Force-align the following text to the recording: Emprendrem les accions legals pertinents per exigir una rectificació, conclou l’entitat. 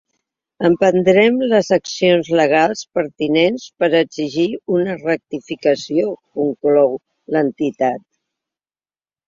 Emprendrem 0.67 1.35
les 1.51 1.69
accions 1.77 2.31
legals 2.39 2.81
pertinents 2.99 3.67
per 3.83 3.91
exigir 4.01 4.47
una 4.79 4.97
rectificació, 5.03 6.09
conclou 6.41 7.01
l’entitat. 7.37 8.07